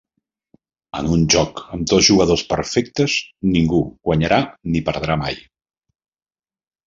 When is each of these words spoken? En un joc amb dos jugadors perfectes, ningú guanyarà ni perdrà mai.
En 0.99 1.09
un 1.15 1.25
joc 1.33 1.59
amb 1.75 1.85
dos 1.91 2.07
jugadors 2.07 2.43
perfectes, 2.53 3.17
ningú 3.57 3.81
guanyarà 4.09 4.39
ni 4.77 4.81
perdrà 4.87 5.19
mai. 5.25 5.37